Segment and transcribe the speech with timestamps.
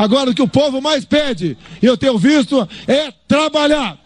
[0.00, 3.98] Agora, o que o povo mais pede, e eu tenho visto, é trabalhar.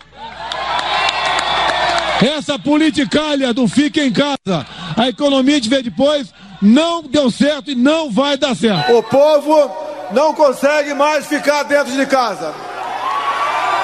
[2.21, 7.77] Essa politicalha do fica em casa, a economia de ver depois, não deu certo e
[7.77, 8.93] não vai dar certo.
[8.93, 9.71] O povo
[10.11, 12.53] não consegue mais ficar dentro de casa.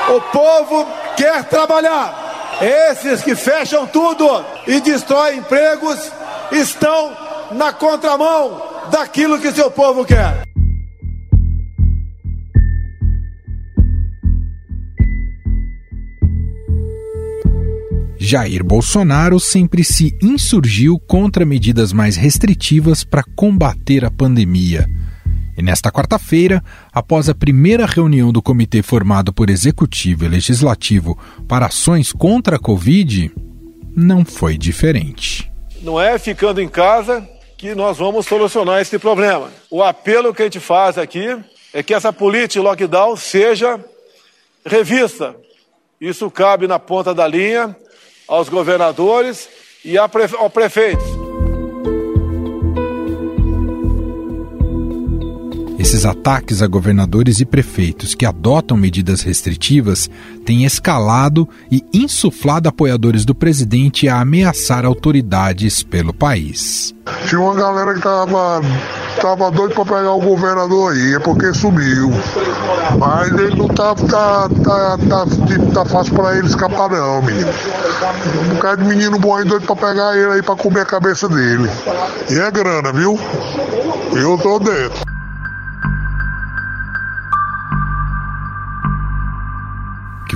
[0.08, 2.58] O povo quer trabalhar.
[2.90, 6.10] Esses que fecham tudo e destroem empregos
[6.50, 7.16] estão
[7.52, 10.49] na contramão daquilo que seu povo quer.
[18.30, 24.86] Jair Bolsonaro sempre se insurgiu contra medidas mais restritivas para combater a pandemia.
[25.58, 26.62] E nesta quarta-feira,
[26.92, 32.58] após a primeira reunião do comitê formado por executivo e legislativo para ações contra a
[32.60, 33.32] Covid,
[33.96, 35.50] não foi diferente.
[35.82, 39.50] Não é ficando em casa que nós vamos solucionar esse problema.
[39.68, 41.36] O apelo que a gente faz aqui
[41.74, 43.84] é que essa política lockdown seja
[44.64, 45.34] revista.
[46.00, 47.74] Isso cabe na ponta da linha
[48.30, 49.48] aos governadores
[49.84, 51.09] e ao prefeito.
[55.80, 60.10] Esses ataques a governadores e prefeitos que adotam medidas restritivas
[60.44, 66.94] têm escalado e insuflado apoiadores do presidente a ameaçar autoridades pelo país.
[67.26, 68.60] Tinha uma galera que tava,
[69.22, 72.10] tava doido para pegar o governador aí, é porque sumiu.
[72.98, 75.26] Mas ele não tá, tá, tá, tá,
[75.72, 77.48] tá fácil para ele escapar não, menino.
[78.44, 81.26] Um bocado de menino bom aí doido para pegar ele aí para comer a cabeça
[81.26, 81.70] dele.
[82.28, 83.18] E é grana, viu?
[84.12, 85.09] Eu tô dentro.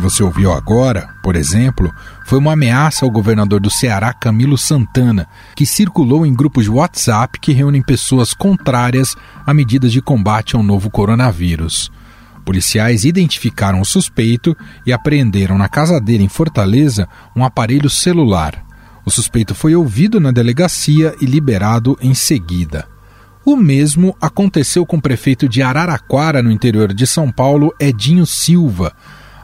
[0.04, 1.90] Você ouviu agora, por exemplo,
[2.26, 7.40] foi uma ameaça ao governador do Ceará, Camilo Santana, que circulou em grupos de WhatsApp
[7.40, 9.16] que reúnem pessoas contrárias
[9.46, 11.90] a medidas de combate ao novo coronavírus.
[12.44, 18.62] Policiais identificaram o suspeito e apreenderam na casa dele em Fortaleza um aparelho celular.
[19.06, 22.86] O suspeito foi ouvido na delegacia e liberado em seguida.
[23.42, 28.94] O mesmo aconteceu com o prefeito de Araraquara, no interior de São Paulo, Edinho Silva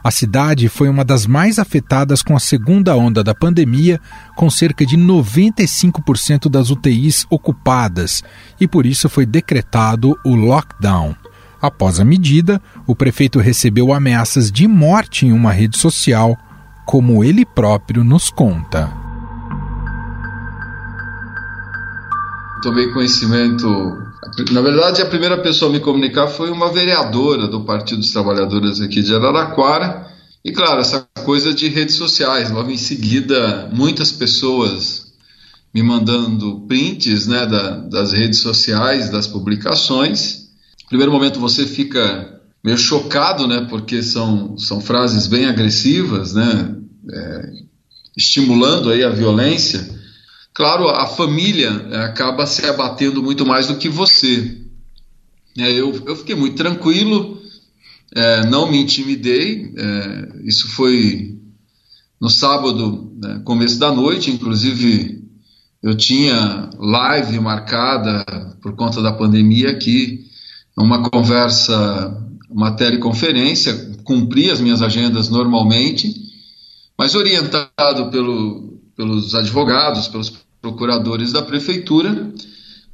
[0.03, 3.99] a cidade foi uma das mais afetadas com a segunda onda da pandemia,
[4.35, 8.23] com cerca de 95% das UTIs ocupadas,
[8.59, 11.15] e por isso foi decretado o lockdown.
[11.61, 16.35] Após a medida, o prefeito recebeu ameaças de morte em uma rede social,
[16.85, 19.00] como ele próprio nos conta.
[22.61, 23.67] Tomei conhecimento
[24.51, 28.79] na verdade, a primeira pessoa a me comunicar foi uma vereadora do Partido dos Trabalhadores
[28.79, 30.07] aqui de Araraquara.
[30.45, 32.51] E claro, essa coisa de redes sociais.
[32.51, 35.11] Logo em seguida, muitas pessoas
[35.73, 40.49] me mandando prints né, da, das redes sociais, das publicações.
[40.83, 46.75] No primeiro momento você fica meio chocado, né, porque são, são frases bem agressivas, né,
[47.11, 47.51] é,
[48.15, 50.00] estimulando aí a violência.
[50.53, 54.57] Claro, a família é, acaba se abatendo muito mais do que você.
[55.57, 57.41] É, eu, eu fiquei muito tranquilo,
[58.13, 59.73] é, não me intimidei.
[60.43, 61.37] Isso foi
[62.19, 65.21] no sábado, né, começo da noite, inclusive
[65.81, 68.23] eu tinha live marcada
[68.61, 70.25] por conta da pandemia aqui,
[70.77, 72.15] uma conversa,
[72.49, 73.73] uma teleconferência,
[74.03, 76.13] cumpri as minhas agendas normalmente,
[76.97, 78.70] mas orientado pelo,
[79.01, 80.31] pelos advogados, pelos
[80.61, 82.31] procuradores da prefeitura.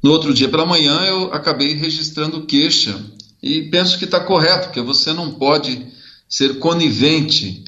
[0.02, 2.98] No outro dia pela manhã eu acabei registrando queixa
[3.42, 5.86] e penso que está correto, porque você não pode
[6.26, 7.62] ser conivente,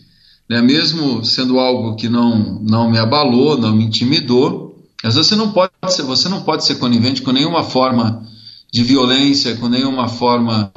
[0.49, 0.63] né?
[0.63, 4.75] mesmo sendo algo que não, não me abalou, não me intimidou,
[5.05, 8.27] mas você não pode ser, você não pode ser conivente com nenhuma forma
[8.73, 10.73] de violência, com nenhuma forma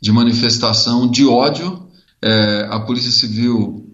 [0.00, 1.88] de manifestação de ódio.
[2.22, 3.89] É, a Polícia Civil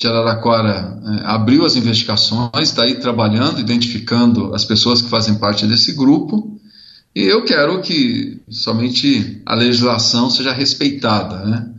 [0.00, 5.66] de Araraquara é, abriu as investigações, está aí trabalhando, identificando as pessoas que fazem parte
[5.66, 6.58] desse grupo.
[7.14, 11.44] E eu quero que somente a legislação seja respeitada.
[11.44, 11.70] Né?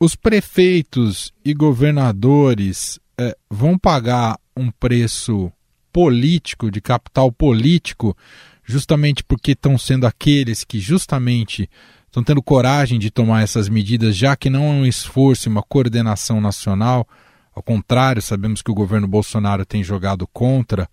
[0.00, 5.52] Os prefeitos e governadores é, vão pagar um preço
[5.92, 8.16] político, de capital político,
[8.64, 11.68] justamente porque estão sendo aqueles que justamente
[12.06, 16.40] estão tendo coragem de tomar essas medidas, já que não é um esforço, uma coordenação
[16.40, 17.06] nacional
[17.56, 20.86] ao contrário, sabemos que o governo Bolsonaro tem jogado contra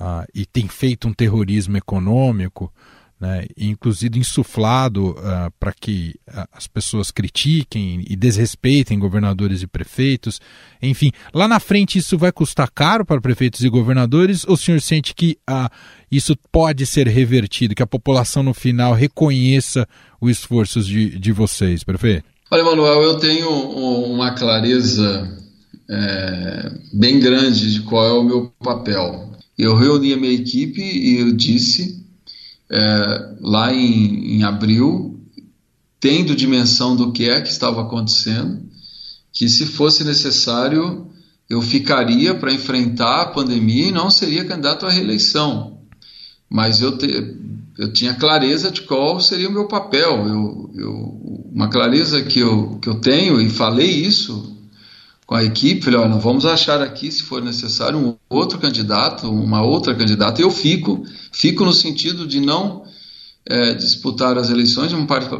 [0.00, 2.72] uh, e tem feito um terrorismo econômico.
[3.20, 10.40] né, inclusive insuflado uh, para que uh, as pessoas critiquem e desrespeitem governadores e prefeitos.
[10.80, 14.80] Enfim, lá na frente isso vai custar caro para prefeitos e governadores ou o senhor
[14.80, 15.68] sente que uh,
[16.10, 19.86] isso pode ser revertido, que a população no final reconheça
[20.20, 22.24] os esforços de, de vocês, prefeito?
[22.50, 25.47] Olha, Manuel, eu tenho uma clareza
[25.88, 29.32] é, bem grande de qual é o meu papel.
[29.56, 32.04] Eu reuni a minha equipe e eu disse
[32.70, 35.20] é, lá em, em abril,
[35.98, 38.62] tendo dimensão do que é que estava acontecendo,
[39.32, 41.08] que se fosse necessário
[41.48, 45.78] eu ficaria para enfrentar a pandemia e não seria candidato à reeleição.
[46.48, 47.36] Mas eu, te,
[47.78, 50.26] eu tinha clareza de qual seria o meu papel.
[50.28, 50.94] Eu, eu,
[51.50, 54.57] uma clareza que eu, que eu tenho, e falei isso
[55.28, 59.62] com a equipe, falei, olha, vamos achar aqui, se for necessário, um outro candidato, uma
[59.62, 60.40] outra candidata.
[60.40, 62.82] Eu fico, fico no sentido de não
[63.44, 64.96] é, disputar as eleições, de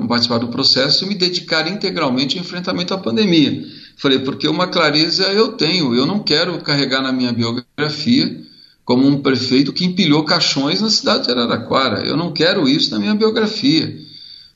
[0.07, 3.65] participar do processo e me dedicar integralmente ao enfrentamento à pandemia.
[3.97, 8.45] Falei, porque uma clareza eu tenho, eu não quero carregar na minha biografia
[8.85, 12.07] como um prefeito que empilhou caixões na cidade de Araraquara.
[12.07, 13.99] Eu não quero isso na minha biografia.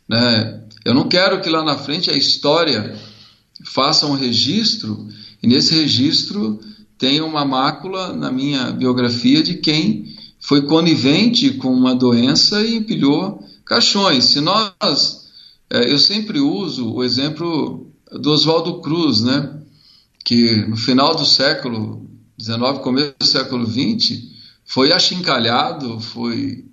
[0.06, 0.60] Né?
[0.84, 2.94] Eu não quero que lá na frente a história
[3.64, 5.08] faça um registro
[5.42, 6.60] e nesse registro
[6.96, 13.42] tem uma mácula na minha biografia de quem foi conivente com uma doença e empilhou
[13.64, 14.24] caixões.
[14.26, 15.28] Se nós,
[15.68, 19.58] é, eu sempre uso o exemplo do Oswaldo Cruz, né,
[20.24, 22.08] que no final do século
[22.40, 24.22] XIX, começo do século XX,
[24.64, 26.64] foi achincalhado, foi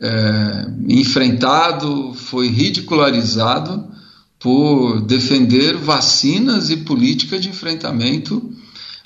[0.00, 3.97] é, enfrentado, foi ridicularizado
[4.38, 8.52] por defender vacinas e política de enfrentamento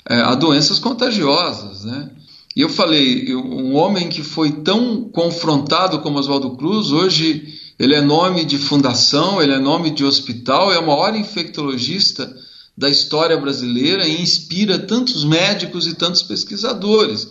[0.07, 2.11] é, a doenças contagiosas, né?
[2.55, 8.01] E eu falei, um homem que foi tão confrontado como Oswaldo Cruz, hoje ele é
[8.01, 12.31] nome de fundação, ele é nome de hospital, é o maior infectologista
[12.77, 17.27] da história brasileira e inspira tantos médicos e tantos pesquisadores.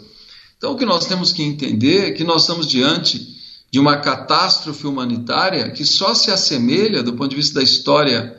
[0.57, 3.32] Então, o que nós temos que entender é que nós estamos diante
[3.73, 8.37] de uma catástrofe humanitária que só se assemelha, do ponto de vista da história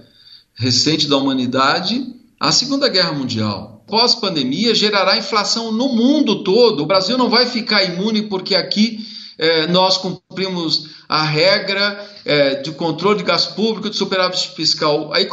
[0.54, 2.06] recente da humanidade,
[2.40, 3.84] à Segunda Guerra Mundial.
[3.88, 6.84] Pós-pandemia gerará inflação no mundo todo.
[6.84, 9.00] O Brasil não vai ficar imune porque aqui
[9.40, 15.12] é, nós cumprimos a regra é, de controle de gasto público, de superávit fiscal.
[15.14, 15.28] Aí,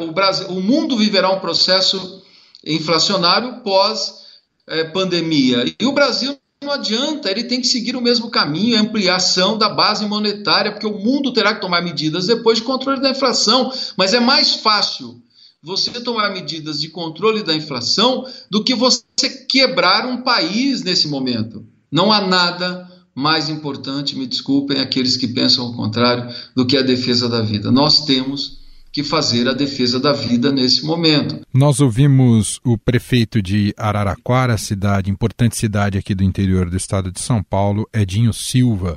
[0.00, 2.24] o, Brasil, o mundo viverá um processo
[2.66, 5.64] inflacionário pós-pandemia.
[5.64, 9.56] É, e o Brasil não adianta, ele tem que seguir o mesmo caminho, a ampliação
[9.56, 13.72] da base monetária, porque o mundo terá que tomar medidas depois de controle da inflação.
[13.96, 15.22] Mas é mais fácil
[15.62, 19.04] você tomar medidas de controle da inflação do que você
[19.48, 21.64] quebrar um país nesse momento.
[21.90, 26.82] Não há nada mais importante, me desculpem aqueles que pensam o contrário, do que a
[26.82, 27.70] defesa da vida.
[27.70, 28.63] Nós temos
[28.94, 31.44] que fazer a defesa da vida nesse momento.
[31.52, 37.20] Nós ouvimos o prefeito de Araraquara, cidade, importante cidade aqui do interior do estado de
[37.20, 38.96] São Paulo, Edinho Silva.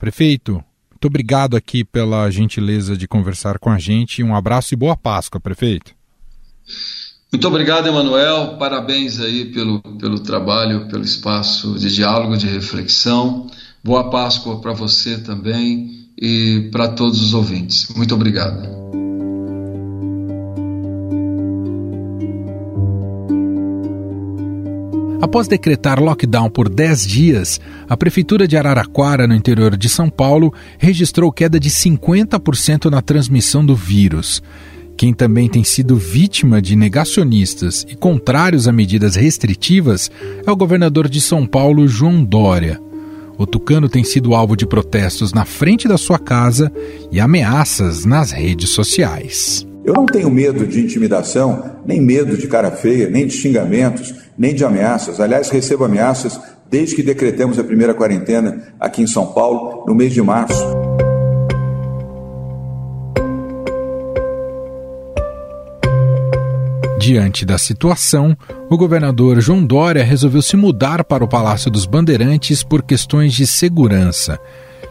[0.00, 0.54] Prefeito,
[0.90, 4.20] muito obrigado aqui pela gentileza de conversar com a gente.
[4.20, 5.94] Um abraço e boa Páscoa, prefeito.
[7.30, 8.56] Muito obrigado, Emanuel.
[8.58, 13.46] Parabéns aí pelo, pelo trabalho, pelo espaço de diálogo, de reflexão.
[13.84, 17.86] Boa Páscoa para você também e para todos os ouvintes.
[17.94, 18.75] Muito obrigado.
[25.20, 30.52] Após decretar lockdown por 10 dias, a Prefeitura de Araraquara, no interior de São Paulo,
[30.78, 34.42] registrou queda de 50% na transmissão do vírus.
[34.94, 40.10] Quem também tem sido vítima de negacionistas e contrários a medidas restritivas
[40.46, 42.80] é o governador de São Paulo, João Dória.
[43.38, 46.72] O tucano tem sido alvo de protestos na frente da sua casa
[47.10, 49.66] e ameaças nas redes sociais.
[49.84, 54.54] Eu não tenho medo de intimidação, nem medo de cara feia, nem de xingamentos, nem
[54.54, 55.20] de ameaças.
[55.20, 56.40] Aliás, recebo ameaças
[56.70, 60.64] desde que decretemos a primeira quarentena aqui em São Paulo, no mês de março.
[66.98, 68.36] Diante da situação,
[68.68, 73.46] o governador João Dória resolveu se mudar para o Palácio dos Bandeirantes por questões de
[73.46, 74.40] segurança.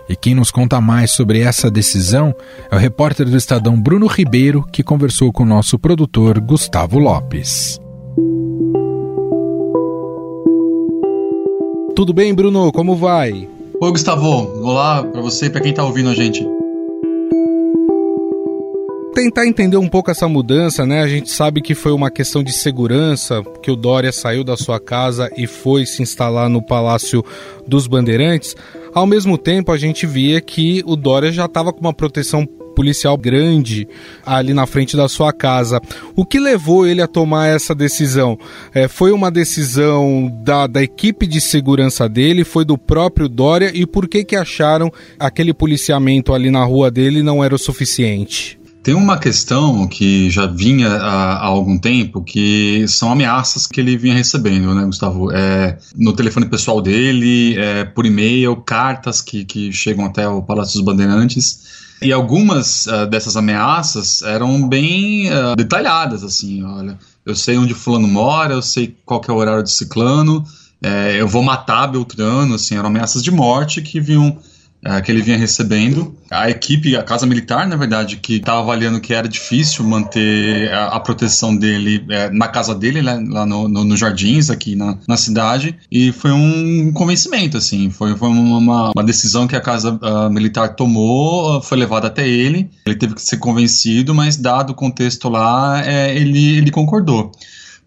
[0.07, 2.33] E quem nos conta mais sobre essa decisão
[2.71, 7.81] é o repórter do Estadão Bruno Ribeiro, que conversou com o nosso produtor Gustavo Lopes.
[11.95, 12.73] Tudo bem, Bruno?
[12.73, 13.47] Como vai?
[13.81, 14.27] Oi, Gustavo.
[14.61, 16.45] Olá para você e para quem está ouvindo a gente
[19.15, 21.01] tentar entender um pouco essa mudança, né?
[21.01, 24.77] A gente sabe que foi uma questão de segurança, que o Dória saiu da sua
[24.77, 27.23] casa e foi se instalar no Palácio
[27.65, 28.57] dos Bandeirantes.
[28.93, 33.17] Ao mesmo tempo, a gente via que o Dória já estava com uma proteção policial
[33.17, 33.87] grande
[34.25, 35.81] ali na frente da sua casa.
[36.15, 38.37] O que levou ele a tomar essa decisão?
[38.73, 43.85] É, foi uma decisão da, da equipe de segurança dele, foi do próprio Dória e
[43.85, 48.59] por que que acharam aquele policiamento ali na rua dele não era o suficiente?
[48.85, 53.97] Tem uma questão que já vinha há, há, algum tempo, que são ameaças que ele
[53.97, 55.31] vinha recebendo, né, Gustavo?
[55.31, 60.73] É, no telefone pessoal dele, é, por e-mail, cartas que, que chegam até o Palácio
[60.73, 61.74] dos Bandeirantes.
[62.01, 68.07] E algumas uh, dessas ameaças eram bem uh, detalhadas, assim, olha, eu sei onde fulano
[68.07, 70.45] mora, eu sei qual é o horário de ciclano,
[70.81, 74.37] é, eu vou matar Beltrano, assim, eram ameaças de morte que vinham
[74.85, 76.15] é, que ele vinha recebendo.
[76.29, 80.89] A equipe, a Casa Militar, na verdade, que estava avaliando que era difícil manter a,
[80.89, 84.97] a proteção dele é, na casa dele, né, lá no, no, no, Jardins, aqui na,
[85.07, 89.97] na cidade, e foi um convencimento, assim, foi, foi uma, uma decisão que a Casa
[90.01, 94.75] a Militar tomou, foi levada até ele, ele teve que ser convencido, mas dado o
[94.75, 97.31] contexto lá, é, ele, ele concordou.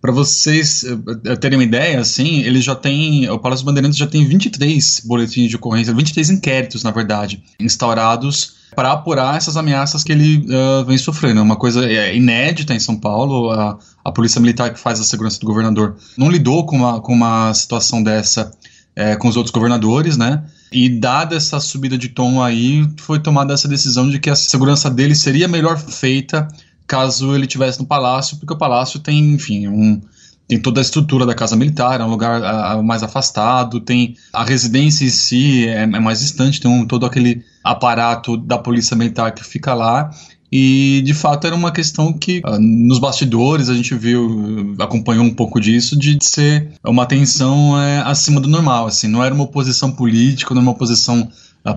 [0.01, 4.25] Para vocês uh, terem uma ideia, assim, ele já tem, o Palácio Bandeirantes já tem
[4.25, 10.47] 23 boletins de ocorrência, 23 inquéritos, na verdade, instaurados para apurar essas ameaças que ele
[10.47, 11.41] uh, vem sofrendo.
[11.41, 13.51] É uma coisa é, inédita em São Paulo.
[13.51, 17.13] A, a Polícia Militar que faz a segurança do governador não lidou com uma, com
[17.13, 18.53] uma situação dessa
[18.99, 20.43] é, com os outros governadores, né?
[20.73, 24.91] E dada essa subida de tom aí, foi tomada essa decisão de que a segurança
[24.91, 26.49] dele seria melhor feita
[26.89, 30.01] caso ele tivesse no palácio, porque o palácio tem, enfim, um,
[30.49, 34.43] tem toda a estrutura da casa militar, é um lugar a, mais afastado, tem a
[34.43, 39.33] residência em si é, é, mais distante, tem um, todo aquele aparato da polícia militar
[39.33, 40.11] que fica lá.
[40.51, 45.35] E de fato era uma questão que uh, nos bastidores a gente viu, acompanhou um
[45.35, 48.87] pouco disso, de ser uma tensão é, acima do normal.
[48.87, 51.29] Assim, não era uma oposição política, não era uma oposição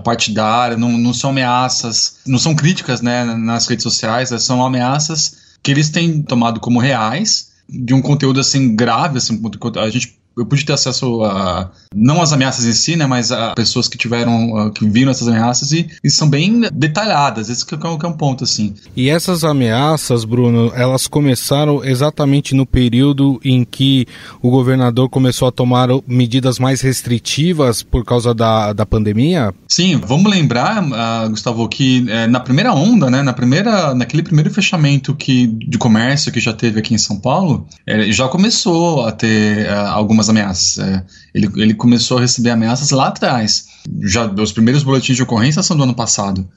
[0.02, 5.36] partidária, não, não são ameaças, não são críticas né, nas redes sociais, né, são ameaças
[5.62, 9.40] que eles têm tomado como reais de um conteúdo assim grave, assim,
[9.76, 13.54] a gente eu pude ter acesso a não as ameaças em si, né, mas a
[13.54, 17.48] pessoas que tiveram que viram essas ameaças e, e são bem detalhadas.
[17.48, 18.74] Esse que é, que é um ponto assim.
[18.96, 24.06] E essas ameaças, Bruno, elas começaram exatamente no período em que
[24.40, 29.54] o governador começou a tomar medidas mais restritivas por causa da, da pandemia?
[29.68, 34.50] Sim, vamos lembrar, uh, Gustavo, que uh, na primeira onda, né, na primeira, naquele primeiro
[34.50, 39.12] fechamento que de comércio que já teve aqui em São Paulo, uh, já começou a
[39.12, 40.78] ter algumas algumas ameaças.
[40.78, 43.66] É, ele, ele começou a receber ameaças lá atrás.
[44.02, 46.48] Já os primeiros boletins de ocorrência são do ano passado.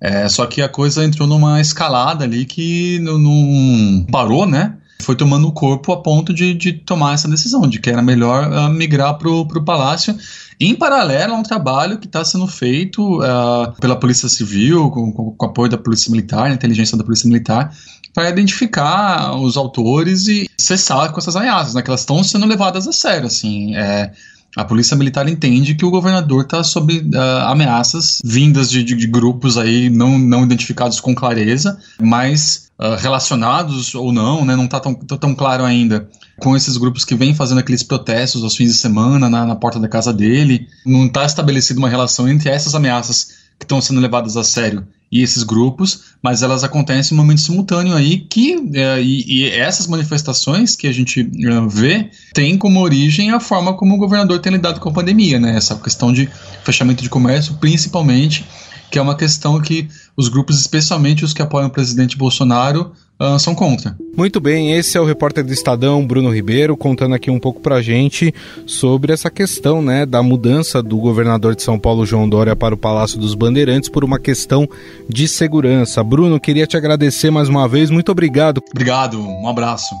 [0.00, 4.74] É, só que a coisa entrou numa escalada ali que não, não parou, né?
[5.00, 8.50] Foi tomando o corpo a ponto de, de tomar essa decisão, de que era melhor
[8.50, 10.16] uh, migrar para o palácio.
[10.58, 15.30] Em paralelo a um trabalho que está sendo feito uh, pela Polícia Civil, com, com,
[15.32, 17.74] com apoio da Polícia Militar, inteligência da Polícia Militar,
[18.16, 22.88] para identificar os autores e cessar com essas ameaças, né, que elas estão sendo levadas
[22.88, 24.10] a sério, assim, é,
[24.56, 29.06] a polícia militar entende que o governador está sob uh, ameaças vindas de, de, de,
[29.06, 34.80] grupos aí não, não identificados com clareza, mas uh, relacionados ou não, né, não está
[34.80, 36.08] tão, tão claro ainda
[36.40, 39.78] com esses grupos que vêm fazendo aqueles protestos aos fins de semana na, na porta
[39.78, 40.66] da casa dele.
[40.86, 45.22] Não está estabelecida uma relação entre essas ameaças que estão sendo levadas a sério e
[45.22, 50.74] esses grupos, mas elas acontecem em momento simultâneo aí que é, e, e, essas manifestações
[50.74, 54.80] que a gente uh, vê têm como origem a forma como o governador tem lidado
[54.80, 55.56] com a pandemia, né?
[55.56, 56.28] Essa questão de
[56.64, 58.44] fechamento de comércio, principalmente,
[58.90, 63.38] que é uma questão que os grupos, especialmente os que apoiam o presidente Bolsonaro, uh,
[63.38, 63.96] são contra.
[64.16, 67.82] Muito bem, esse é o repórter do Estadão, Bruno Ribeiro, contando aqui um pouco pra
[67.82, 68.34] gente
[68.66, 72.78] sobre essa questão, né, da mudança do governador de São Paulo, João Dória, para o
[72.78, 74.68] Palácio dos Bandeirantes por uma questão
[75.08, 76.02] de segurança.
[76.02, 78.62] Bruno, queria te agradecer mais uma vez, muito obrigado.
[78.70, 79.94] Obrigado, um abraço.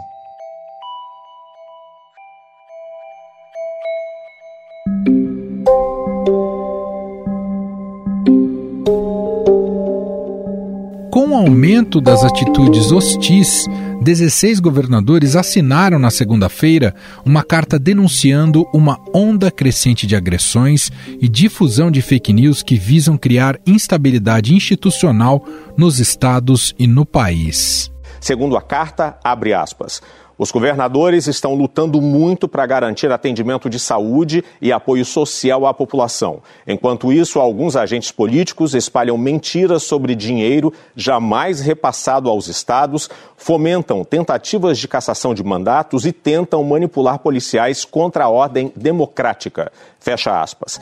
[11.16, 13.64] Com o aumento das atitudes hostis,
[14.02, 16.94] 16 governadores assinaram na segunda-feira
[17.24, 23.16] uma carta denunciando uma onda crescente de agressões e difusão de fake news que visam
[23.16, 25.42] criar instabilidade institucional
[25.74, 27.90] nos estados e no país.
[28.20, 30.02] Segundo a carta, abre aspas.
[30.38, 36.42] Os governadores estão lutando muito para garantir atendimento de saúde e apoio social à população.
[36.66, 44.78] Enquanto isso, alguns agentes políticos espalham mentiras sobre dinheiro jamais repassado aos estados, fomentam tentativas
[44.78, 49.72] de cassação de mandatos e tentam manipular policiais contra a ordem democrática.
[49.98, 50.78] Fecha aspas.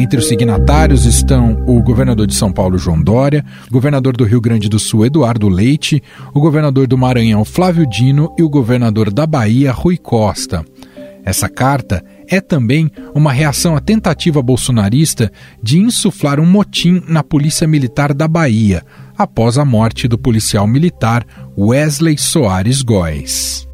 [0.00, 4.40] Entre os signatários estão o governador de São Paulo, João Dória, o governador do Rio
[4.40, 6.02] Grande do Sul, Eduardo Leite,
[6.32, 10.64] o governador do Maranhão, Flávio Dino e o governador da Bahia, Rui Costa.
[11.22, 15.30] Essa carta é também uma reação à tentativa bolsonarista
[15.62, 18.82] de insuflar um motim na Polícia Militar da Bahia,
[19.18, 21.26] após a morte do policial militar
[21.58, 23.68] Wesley Soares Góes.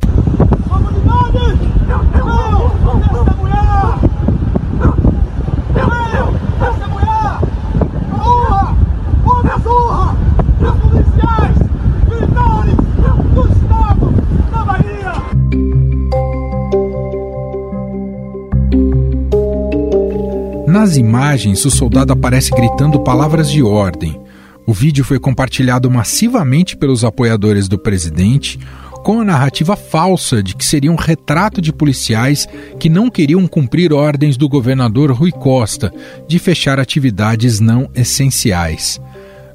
[20.76, 24.20] Nas imagens, o soldado aparece gritando palavras de ordem.
[24.66, 28.60] O vídeo foi compartilhado massivamente pelos apoiadores do presidente,
[29.02, 32.46] com a narrativa falsa de que seria um retrato de policiais
[32.78, 35.90] que não queriam cumprir ordens do governador Rui Costa
[36.28, 39.00] de fechar atividades não essenciais.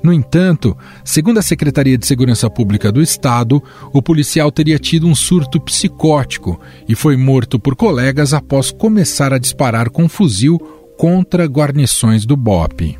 [0.01, 0.75] No entanto,
[1.05, 3.61] segundo a Secretaria de Segurança Pública do Estado,
[3.93, 6.59] o policial teria tido um surto psicótico
[6.89, 12.95] e foi morto por colegas após começar a disparar com fuzil contra guarnições do BOP.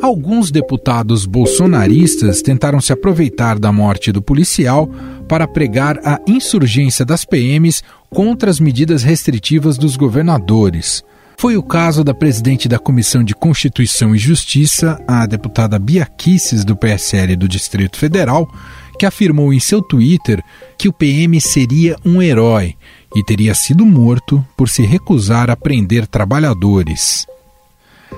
[0.00, 4.88] Alguns deputados bolsonaristas tentaram se aproveitar da morte do policial
[5.28, 11.04] para pregar a insurgência das PMs contra as medidas restritivas dos governadores.
[11.38, 16.64] Foi o caso da presidente da Comissão de Constituição e Justiça, a deputada Bia Kicis,
[16.64, 18.50] do PSL do Distrito Federal,
[18.98, 20.42] que afirmou em seu Twitter
[20.78, 22.74] que o PM seria um herói
[23.14, 27.26] e teria sido morto por se recusar a prender trabalhadores.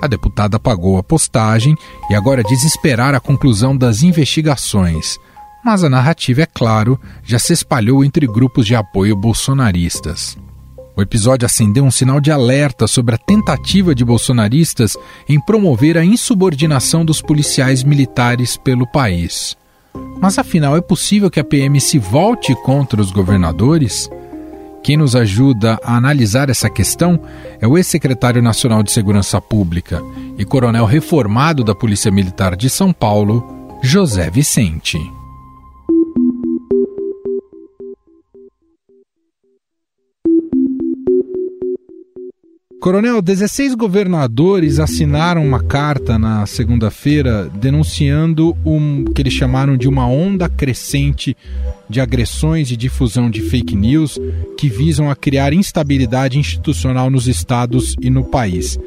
[0.01, 1.75] A deputada apagou a postagem
[2.09, 5.17] e agora diz esperar a conclusão das investigações.
[5.63, 10.37] Mas a narrativa, é claro, já se espalhou entre grupos de apoio bolsonaristas.
[10.95, 16.03] O episódio acendeu um sinal de alerta sobre a tentativa de bolsonaristas em promover a
[16.03, 19.55] insubordinação dos policiais militares pelo país.
[20.21, 24.09] Mas afinal, é possível que a PM se volte contra os governadores?
[24.83, 27.19] Quem nos ajuda a analisar essa questão
[27.59, 30.01] é o ex-secretário nacional de Segurança Pública
[30.37, 35.18] e coronel reformado da Polícia Militar de São Paulo, José Vicente.
[42.79, 50.07] Coronel, 16 governadores assinaram uma carta na segunda-feira denunciando um que eles chamaram de uma
[50.07, 51.35] onda crescente
[51.89, 54.17] de agressões e difusão de fake news
[54.57, 58.79] que visam a criar instabilidade institucional nos estados e no país.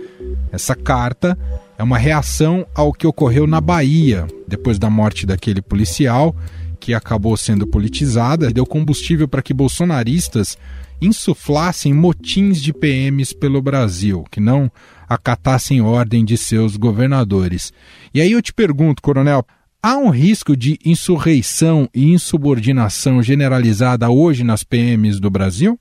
[0.51, 1.37] Essa carta
[1.77, 6.35] é uma reação ao que ocorreu na Bahia depois da morte daquele policial
[6.81, 10.57] que acabou sendo politizada e deu combustível para que bolsonaristas
[11.03, 14.71] insuflassem motins de PMs pelo Brasil, que não
[15.09, 17.73] acatassem ordem de seus governadores.
[18.15, 19.45] E aí eu te pergunto, coronel,
[19.83, 25.79] há um risco de insurreição e insubordinação generalizada hoje nas PMs do Brasil?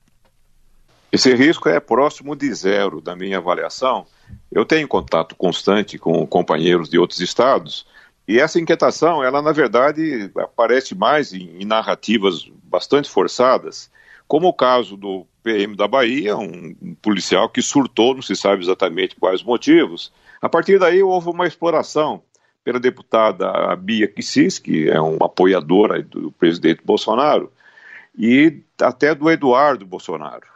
[1.10, 4.06] Esse risco é próximo de zero, da minha avaliação.
[4.50, 7.86] Eu tenho contato constante com companheiros de outros estados
[8.26, 13.90] e essa inquietação, ela na verdade aparece mais em, em narrativas bastante forçadas
[14.32, 19.14] como o caso do PM da Bahia, um, policial que surtou, não se sabe exatamente
[19.14, 20.10] quais motivos.
[20.40, 22.22] A partir daí houve uma exploração
[22.64, 27.52] pela deputada Bia Kicis, que é uma apoiadora do presidente Bolsonaro,
[28.16, 30.46] e até do Eduardo Bolsonaro,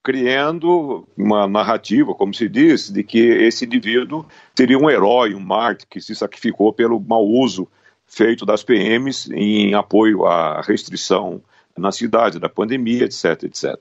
[0.00, 4.24] criando uma narrativa, como se diz, de que esse indivíduo
[4.56, 7.66] seria um herói, um mártir que se sacrificou pelo mau uso
[8.06, 11.42] feito das PMs em apoio à restrição
[11.76, 13.76] na cidade, da pandemia, etc, etc.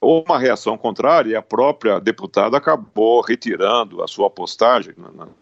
[0.00, 4.94] Houve uma reação contrária e a própria deputada acabou retirando a sua postagem,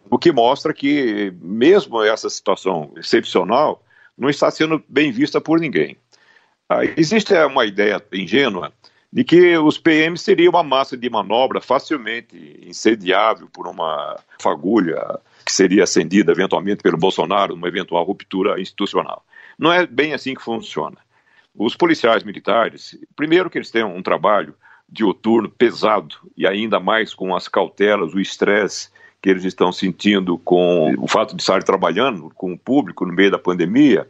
[0.08, 3.82] o que mostra que, mesmo essa situação excepcional,
[4.16, 5.96] não está sendo bem vista por ninguém.
[6.68, 8.72] Ah, existe uma ideia ingênua
[9.12, 15.52] de que os PMs seriam uma massa de manobra facilmente incendiável por uma fagulha que
[15.52, 19.22] seria acendida eventualmente pelo Bolsonaro numa eventual ruptura institucional.
[19.58, 20.96] Não é bem assim que funciona.
[21.54, 24.54] Os policiais militares, primeiro que eles têm um trabalho
[24.88, 30.94] dioturno pesado e ainda mais com as cautelas, o estresse que eles estão sentindo com
[30.98, 34.08] o fato de estar trabalhando com o público no meio da pandemia,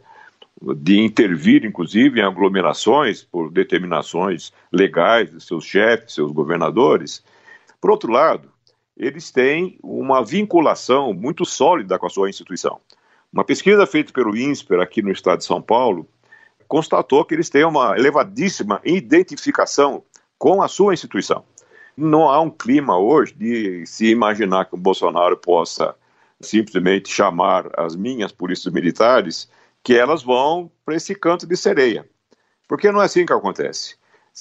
[0.77, 7.23] de intervir, inclusive, em aglomerações por determinações legais de seus chefes, seus governadores.
[7.79, 8.49] Por outro lado,
[8.97, 12.79] eles têm uma vinculação muito sólida com a sua instituição.
[13.31, 16.07] Uma pesquisa feita pelo INSPER aqui no estado de São Paulo
[16.67, 20.03] constatou que eles têm uma elevadíssima identificação
[20.37, 21.43] com a sua instituição.
[21.95, 25.95] Não há um clima hoje de se imaginar que o Bolsonaro possa
[26.41, 29.49] simplesmente chamar as minhas polícias militares
[29.83, 32.05] que elas vão para esse canto de sereia.
[32.67, 33.95] Porque não é assim que acontece.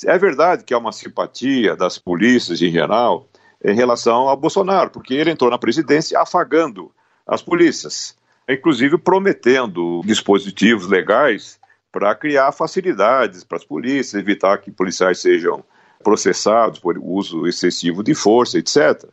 [0.06, 3.28] É verdade que há uma simpatia das polícias em geral
[3.62, 6.90] em relação ao Bolsonaro, porque ele entrou na presidência afagando
[7.26, 8.16] as polícias,
[8.48, 11.60] inclusive prometendo dispositivos legais
[11.92, 15.62] para criar facilidades para as polícias, evitar que policiais sejam
[16.02, 19.04] processados por uso excessivo de força, etc.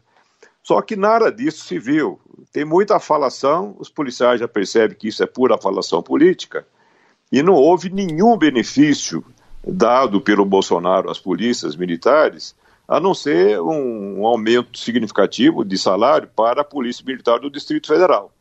[0.63, 2.19] Só que nada disso se viu.
[2.53, 6.65] Tem muita falação, os policiais já percebem que isso é pura falação política,
[7.31, 9.23] e não houve nenhum benefício
[9.63, 12.55] dado pelo Bolsonaro às polícias militares,
[12.87, 17.87] a não ser um, um aumento significativo de salário para a Polícia Militar do Distrito
[17.87, 18.31] Federal.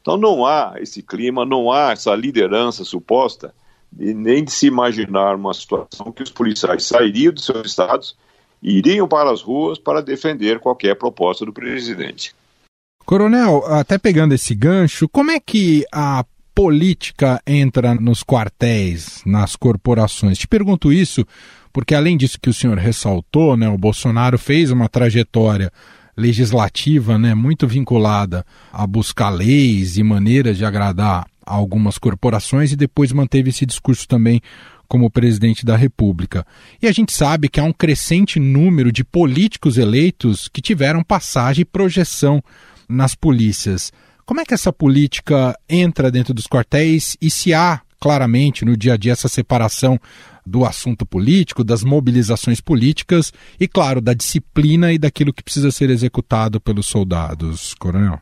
[0.00, 3.52] Então não há esse clima, não há essa liderança suposta
[3.96, 8.16] e nem de se imaginar uma situação que os policiais sairiam dos seus estados
[8.62, 12.34] e iriam para as ruas para defender qualquer proposta do presidente.
[13.04, 16.24] Coronel, até pegando esse gancho, como é que a
[16.54, 20.36] política entra nos quartéis, nas corporações?
[20.36, 21.24] Te pergunto isso
[21.72, 25.70] porque, além disso que o senhor ressaltou, né, o Bolsonaro fez uma trajetória
[26.16, 33.12] legislativa né, muito vinculada a buscar leis e maneiras de agradar algumas corporações e depois
[33.12, 34.40] manteve esse discurso também
[34.88, 36.46] como presidente da República.
[36.80, 41.62] E a gente sabe que há um crescente número de políticos eleitos que tiveram passagem
[41.62, 42.42] e projeção
[42.88, 43.92] nas polícias.
[44.24, 48.94] Como é que essa política entra dentro dos quartéis e se há claramente no dia
[48.94, 50.00] a dia essa separação
[50.46, 55.90] do assunto político, das mobilizações políticas e, claro, da disciplina e daquilo que precisa ser
[55.90, 58.18] executado pelos soldados, Coronel?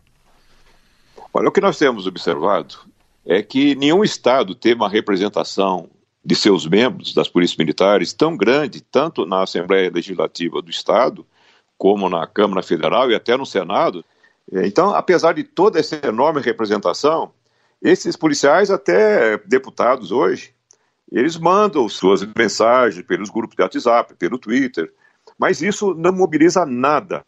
[1.33, 2.79] Olha, o que nós temos observado
[3.27, 5.91] é que nenhum Estado tem uma representação
[6.25, 11.27] de seus membros das polícias militares tão grande, tanto na Assembleia Legislativa do Estado,
[11.77, 14.05] como na Câmara Federal e até no Senado.
[14.53, 17.33] Então, apesar de toda essa enorme representação,
[17.83, 20.55] esses policiais, até deputados hoje,
[21.11, 24.93] eles mandam suas mensagens pelos grupos de WhatsApp, pelo Twitter,
[25.39, 27.25] mas isso não mobiliza nada.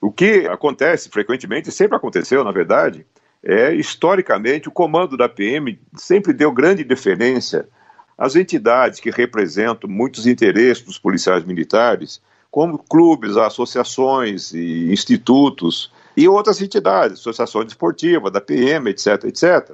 [0.00, 3.06] O que acontece frequentemente, sempre aconteceu, na verdade,
[3.44, 7.68] é, historicamente, o comando da PM sempre deu grande deferência
[8.16, 16.26] às entidades que representam muitos interesses dos policiais militares, como clubes, associações e institutos e
[16.26, 19.72] outras entidades, associações esportivas, da PM, etc, etc.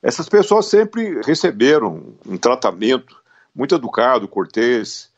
[0.00, 3.16] Essas pessoas sempre receberam um tratamento
[3.54, 5.10] muito educado, cortês,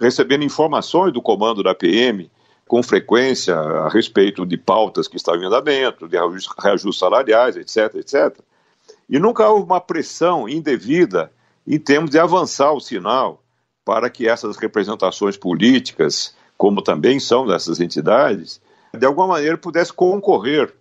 [0.00, 2.30] recebendo informações do comando da PM,
[2.68, 6.16] com frequência a respeito de pautas que estavam em andamento, de
[6.62, 8.38] reajustes salariais, etc, etc.
[9.08, 11.32] E nunca houve uma pressão indevida
[11.66, 13.42] em termos de avançar o sinal
[13.84, 18.60] para que essas representações políticas, como também são dessas entidades,
[18.96, 20.74] de alguma maneira pudesse concorrer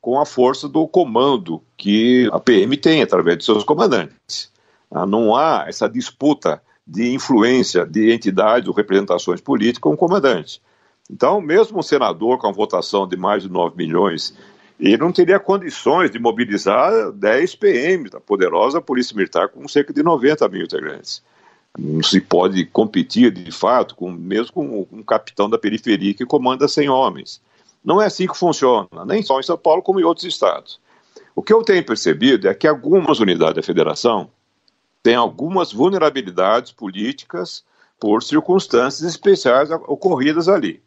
[0.00, 4.50] com a força do comando que a PM tem através de seus comandantes.
[4.90, 10.60] Ah, não há essa disputa de influência de entidades ou representações políticas com o comandante.
[11.10, 14.34] Então, mesmo um senador com a votação de mais de 9 milhões,
[14.80, 20.02] ele não teria condições de mobilizar 10 PMs da poderosa Polícia Militar com cerca de
[20.02, 21.22] 90 mil integrantes.
[21.78, 26.68] Não se pode competir, de fato, com, mesmo com um capitão da periferia que comanda
[26.68, 27.40] 100 homens.
[27.84, 30.80] Não é assim que funciona, nem só em São Paulo, como em outros estados.
[31.36, 34.30] O que eu tenho percebido é que algumas unidades da federação
[35.02, 37.64] têm algumas vulnerabilidades políticas
[38.00, 40.80] por circunstâncias especiais ocorridas ali.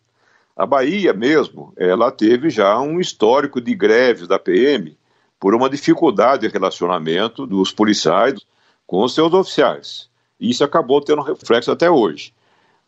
[0.58, 4.98] A Bahia mesmo, ela teve já um histórico de greves da PM
[5.39, 8.39] por uma dificuldade de relacionamento dos policiais
[8.88, 10.10] com os seus oficiais.
[10.39, 12.34] Isso acabou tendo reflexo até hoje.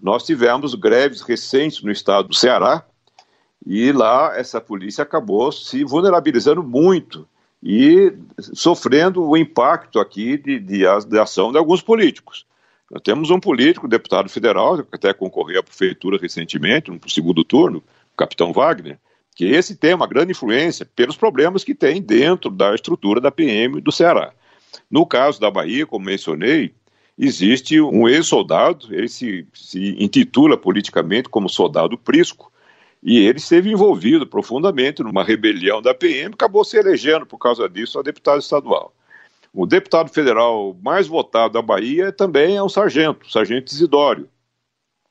[0.02, 2.84] Nós tivemos greves recentes no estado do Ceará
[3.64, 7.28] e lá essa polícia acabou se vulnerabilizando muito
[7.62, 12.48] e sofrendo o impacto aqui de, de, de ação de alguns políticos.
[12.92, 17.84] Nós temos um político, deputado federal, que até concorreu à prefeitura recentemente, no segundo turno,
[18.14, 18.98] o capitão Wagner,
[19.36, 23.80] que esse tem uma grande influência pelos problemas que tem dentro da estrutura da PM
[23.80, 24.34] do Ceará.
[24.90, 26.74] No caso da Bahia, como mencionei,
[27.18, 32.52] existe um ex-soldado, ele se, se intitula politicamente como soldado Prisco,
[33.02, 38.00] e ele esteve envolvido profundamente numa rebelião da PM, acabou se elegendo por causa disso
[38.00, 38.94] a deputado estadual.
[39.54, 44.30] O deputado federal mais votado da Bahia também é o sargento, o sargento Isidório,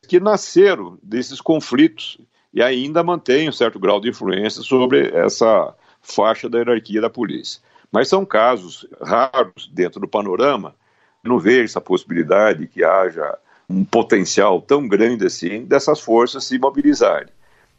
[0.07, 2.18] que nasceram desses conflitos
[2.53, 7.61] e ainda mantém um certo grau de influência sobre essa faixa da hierarquia da polícia.
[7.90, 10.74] Mas são casos raros dentro do panorama
[11.22, 13.37] não vejo essa possibilidade que haja
[13.68, 17.29] um potencial tão grande assim dessas forças se mobilizarem.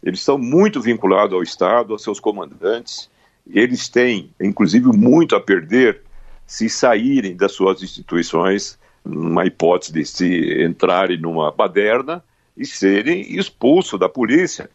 [0.03, 3.09] Eles estão muito vinculados ao Estado, aos seus comandantes,
[3.47, 6.03] eles têm, inclusive, muito a perder
[6.49, 12.23] se saírem das suas instituições, numa hipótese de se entrarem numa baderna
[12.57, 14.67] e serem expulsos da polícia.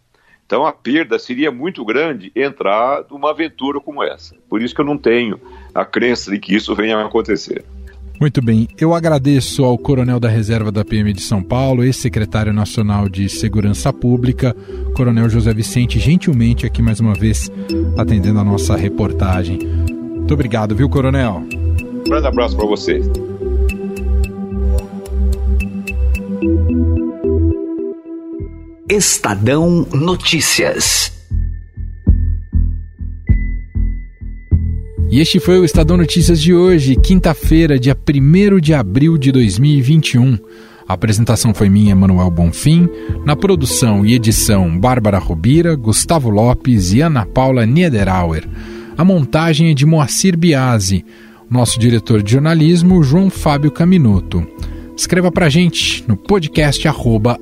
[0.47, 4.37] Então a perda seria muito grande entrar numa aventura como essa.
[4.49, 5.41] Por isso que eu não tenho
[5.75, 7.65] a crença de que isso venha a acontecer.
[8.21, 13.09] Muito bem, eu agradeço ao Coronel da Reserva da PM de São Paulo, ex-secretário nacional
[13.09, 14.55] de Segurança Pública,
[14.95, 17.51] Coronel José Vicente, gentilmente aqui mais uma vez
[17.99, 19.59] atendendo a nossa reportagem.
[19.59, 21.64] Muito obrigado, viu, Coronel?
[22.07, 23.01] Um grande abraço para você.
[28.87, 31.11] Estadão Notícias.
[35.11, 40.39] E este foi o Estadão Notícias de hoje, quinta-feira, dia 1 de abril de 2021.
[40.87, 42.87] A apresentação foi minha, Manuel Bonfim.
[43.25, 48.47] Na produção e edição, Bárbara Rubira, Gustavo Lopes e Ana Paula Niederauer.
[48.97, 51.03] A montagem é de Moacir Biasi.
[51.55, 54.45] Nosso diretor de jornalismo, João Fábio Caminuto.
[54.97, 56.89] Escreva pra gente no podcast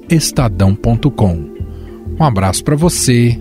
[0.06, 1.48] estadão.com.
[2.20, 3.40] Um abraço para você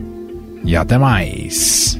[0.64, 2.00] e até mais.